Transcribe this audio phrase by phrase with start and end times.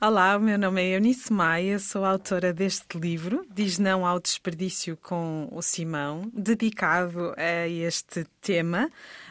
[0.00, 4.96] Olá, o meu nome é Eunice Maia, sou autora deste livro, Diz Não ao Desperdício
[4.96, 8.90] com o Simão, dedicado a este tema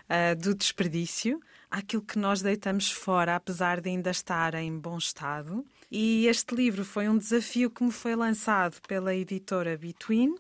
[0.10, 1.40] uh, do desperdício,
[1.72, 5.66] àquilo que nós deitamos fora, apesar de ainda estar em bom estado.
[5.96, 10.40] E este livro foi um desafio que me foi lançado pela editora Between, uh,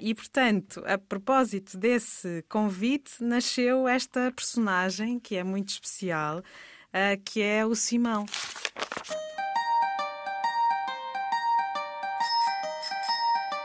[0.00, 7.42] e portanto, a propósito desse convite, nasceu esta personagem que é muito especial, uh, que
[7.42, 8.26] é o Simão.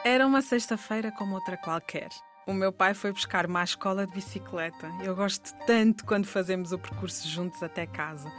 [0.04, 2.10] Era uma sexta-feira como outra qualquer.
[2.48, 4.92] O meu pai foi buscar-me à escola de bicicleta.
[5.04, 8.32] Eu gosto tanto quando fazemos o percurso juntos até casa.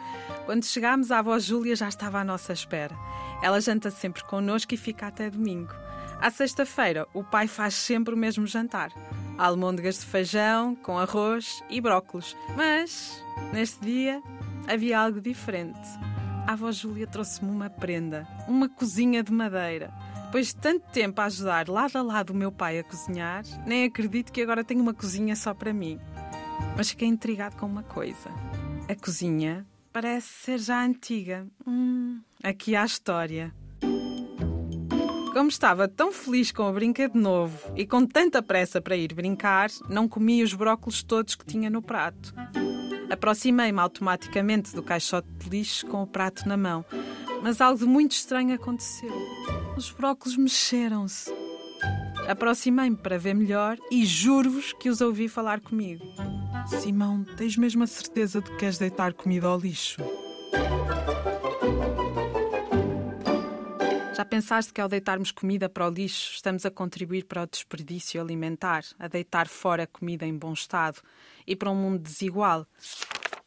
[0.45, 2.97] Quando chegámos, a avó Júlia já estava à nossa espera.
[3.43, 5.73] Ela janta sempre connosco e fica até domingo.
[6.21, 8.91] À sexta-feira, o pai faz sempre o mesmo jantar:
[9.39, 12.37] almôndegas de feijão, com arroz e brócolos.
[12.57, 14.21] Mas, neste dia,
[14.69, 15.81] havia algo diferente.
[16.47, 19.93] A avó Júlia trouxe-me uma prenda, uma cozinha de madeira.
[20.33, 23.85] Depois de tanto tempo a ajudar lado a lado o meu pai a cozinhar, nem
[23.85, 26.01] acredito que agora tenho uma cozinha só para mim.
[26.75, 28.31] Mas fiquei intrigado com uma coisa.
[28.89, 31.47] A cozinha parece ser já antiga.
[31.67, 33.55] Hum, aqui há história.
[35.35, 39.69] Como estava tão feliz com o brinquedo novo e com tanta pressa para ir brincar,
[39.87, 42.33] não comi os brócolos todos que tinha no prato.
[43.11, 46.83] Aproximei-me automaticamente do caixote de lixo com o prato na mão,
[47.43, 49.13] mas algo muito estranho aconteceu.
[49.77, 51.33] Os brócolos mexeram-se.
[52.29, 56.05] Aproximei-me para ver melhor e juro-vos que os ouvi falar comigo.
[56.81, 60.01] Simão, tens mesmo a certeza de que queres deitar comida ao lixo?
[64.15, 68.21] Já pensaste que ao deitarmos comida para o lixo estamos a contribuir para o desperdício
[68.21, 71.01] alimentar, a deitar fora comida em bom estado
[71.45, 72.67] e para um mundo desigual?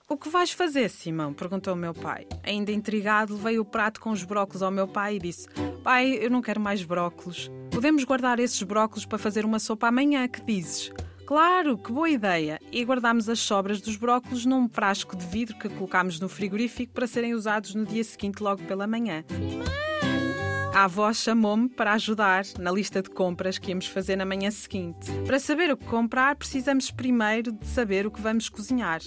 [0.07, 1.33] O que vais fazer, Simão?
[1.33, 2.27] perguntou meu pai.
[2.43, 5.47] Ainda intrigado, levei o prato com os brócolos ao meu pai e disse:
[5.83, 7.49] Pai, eu não quero mais brócolos.
[7.71, 10.91] Podemos guardar esses brócolos para fazer uma sopa amanhã, que dizes?
[11.25, 12.59] Claro, que boa ideia!
[12.71, 17.07] E guardámos as sobras dos brócolos num frasco de vidro que colocámos no frigorífico para
[17.07, 19.25] serem usados no dia seguinte, logo pela manhã.
[20.71, 25.09] A avó chamou-me para ajudar na lista de compras que íamos fazer na manhã seguinte.
[25.25, 28.99] Para saber o que comprar, precisamos primeiro de saber o que vamos cozinhar.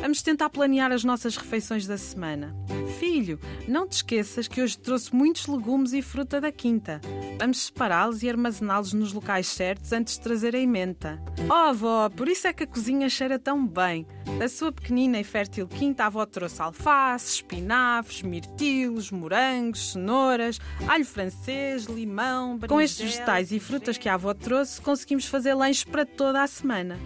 [0.00, 2.54] Vamos tentar planear as nossas refeições da semana.
[2.98, 7.00] Filho, não te esqueças que hoje trouxe muitos legumes e fruta da quinta.
[7.38, 11.20] Vamos separá-los e armazená-los nos locais certos antes de trazer a emenda.
[11.48, 14.06] Oh, avó, por isso é que a cozinha cheira tão bem.
[14.38, 21.04] Da sua pequenina e fértil quinta, a avó trouxe alface, espinafres, mirtilos, morangos, cenouras, alho
[21.04, 26.04] francês, limão, Com estes vegetais e frutas que a avó trouxe, conseguimos fazer lanche para
[26.04, 26.98] toda a semana.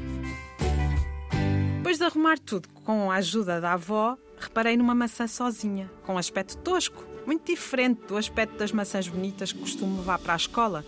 [1.88, 6.18] Depois de arrumar tudo com a ajuda da avó, reparei numa maçã sozinha, com um
[6.18, 10.84] aspecto tosco, muito diferente do aspecto das maçãs bonitas que costumo levar para a escola.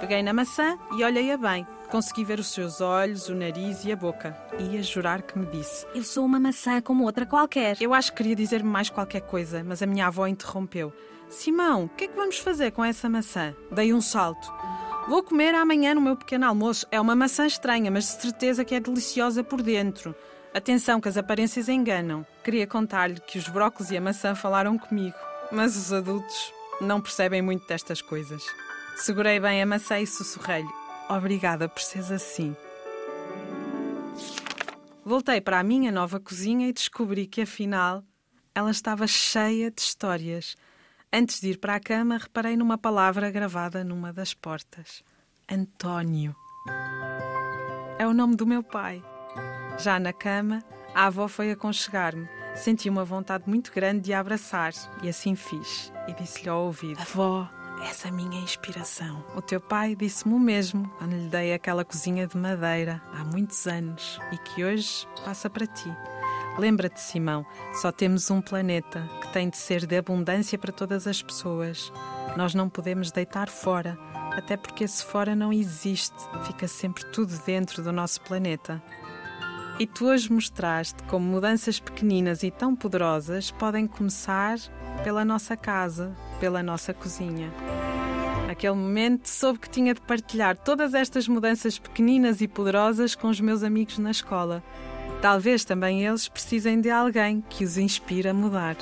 [0.00, 1.66] Peguei na maçã e olhei-a bem.
[1.90, 4.38] Consegui ver os seus olhos, o nariz e a boca.
[4.56, 7.76] Ia jurar que me disse: Eu sou uma maçã como outra qualquer.
[7.80, 10.92] Eu acho que queria dizer-me mais qualquer coisa, mas a minha avó interrompeu.
[11.28, 13.52] Simão, o que é que vamos fazer com essa maçã?
[13.72, 14.48] Dei um salto.
[15.10, 16.86] Vou comer amanhã no meu pequeno almoço.
[16.88, 20.14] É uma maçã estranha, mas de certeza que é deliciosa por dentro.
[20.54, 22.24] Atenção, que as aparências enganam.
[22.44, 25.16] Queria contar-lhe que os brócolos e a maçã falaram comigo,
[25.50, 28.40] mas os adultos não percebem muito destas coisas.
[28.94, 30.70] Segurei bem a maçã e sussurrei-lhe:
[31.08, 32.54] Obrigada por seres assim.
[35.04, 38.04] Voltei para a minha nova cozinha e descobri que, afinal,
[38.54, 40.54] ela estava cheia de histórias
[41.12, 45.02] Antes de ir para a cama, reparei numa palavra gravada numa das portas:
[45.50, 46.36] António.
[47.98, 49.02] É o nome do meu pai.
[49.76, 50.62] Já na cama,
[50.94, 52.28] a avó foi aconchegar-me.
[52.54, 54.72] Senti uma vontade muito grande de a abraçar
[55.02, 55.92] e assim fiz.
[56.06, 57.50] E disse-lhe ao ouvido: Avó,
[57.82, 59.24] és a minha inspiração.
[59.34, 63.66] O teu pai disse-me o mesmo quando lhe dei aquela cozinha de madeira há muitos
[63.66, 65.90] anos e que hoje passa para ti.
[66.60, 71.22] Lembra-te, Simão, só temos um planeta que tem de ser de abundância para todas as
[71.22, 71.90] pessoas.
[72.36, 73.98] Nós não podemos deitar fora,
[74.36, 76.14] até porque esse fora não existe,
[76.44, 78.82] fica sempre tudo dentro do nosso planeta.
[79.78, 84.58] E tu hoje mostraste como mudanças pequeninas e tão poderosas podem começar
[85.02, 87.50] pela nossa casa, pela nossa cozinha.
[88.46, 93.40] Naquele momento soube que tinha de partilhar todas estas mudanças pequeninas e poderosas com os
[93.40, 94.62] meus amigos na escola
[95.20, 98.76] Talvez também eles precisem de alguém que os inspire a mudar.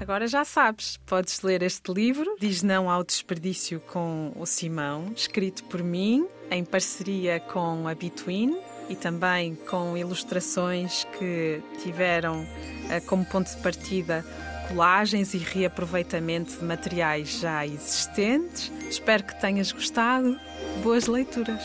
[0.00, 5.64] Agora já sabes, podes ler este livro, Diz Não ao Desperdício com o Simão, escrito
[5.64, 8.56] por mim, em parceria com a Between
[8.88, 12.46] e também com ilustrações que tiveram
[12.88, 14.24] eh, como ponto de partida
[14.68, 18.72] colagens e reaproveitamento de materiais já existentes.
[18.88, 20.38] Espero que tenhas gostado.
[20.82, 21.62] Boas leituras!